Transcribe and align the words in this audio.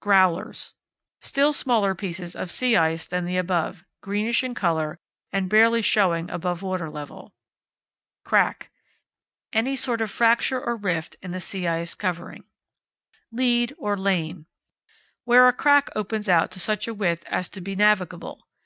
Growlers. 0.00 0.72
Still 1.20 1.52
smaller 1.52 1.94
pieces 1.94 2.34
of 2.34 2.50
sea 2.50 2.74
ice 2.74 3.04
than 3.06 3.26
the 3.26 3.36
above, 3.36 3.84
greenish 4.00 4.42
in 4.42 4.54
colour, 4.54 4.98
and 5.30 5.50
barely 5.50 5.82
showing 5.82 6.30
above 6.30 6.62
water 6.62 6.88
level. 6.88 7.34
Crack. 8.24 8.70
Any 9.52 9.76
sort 9.76 10.00
of 10.00 10.10
fracture 10.10 10.58
or 10.58 10.74
rift 10.74 11.16
in 11.20 11.32
the 11.32 11.38
sea 11.40 11.66
ice 11.66 11.92
covering. 11.94 12.44
Lead 13.30 13.74
or 13.76 13.94
Lane. 13.94 14.46
Where 15.24 15.46
a 15.48 15.52
crack 15.52 15.90
opens 15.94 16.30
out 16.30 16.50
to 16.52 16.60
such 16.60 16.88
a 16.88 16.94
width 16.94 17.22
as 17.26 17.50
to 17.50 17.60
be 17.60 17.76
navigable. 17.76 18.48